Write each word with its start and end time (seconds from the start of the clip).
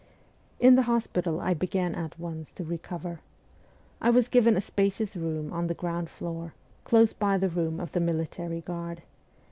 In 0.59 0.73
the 0.73 0.81
hospital 0.89 1.39
I 1.39 1.53
began 1.53 1.93
at 1.93 2.17
once 2.17 2.51
to 2.53 2.63
recover. 2.63 3.19
I 4.01 4.09
was 4.09 4.29
given 4.29 4.57
a 4.57 4.61
spacious 4.61 5.15
room 5.15 5.53
on 5.53 5.67
the 5.67 5.75
ground 5.75 6.09
floor, 6.09 6.55
close 6.85 7.13
by 7.13 7.37
the 7.37 7.49
room 7.49 7.79
of 7.79 7.91
the 7.91 7.99
military 7.99 8.61
guard. 8.61 9.03